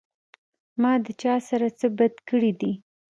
[0.81, 2.71] ما د چا سره څۀ بد کړي دي